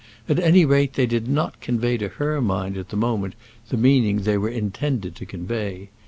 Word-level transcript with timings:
At 0.27 0.39
any 0.39 0.65
rate 0.65 0.93
they 0.93 1.05
did 1.05 1.27
not 1.27 1.61
convey 1.61 1.95
to 1.97 2.07
her 2.07 2.41
mind 2.41 2.75
at 2.75 2.89
the 2.89 2.97
moment 2.97 3.35
the 3.69 3.77
meaning 3.77 4.21
they 4.23 4.35
were 4.35 4.49
intended 4.49 5.15
to 5.17 5.27
convey. 5.27 5.91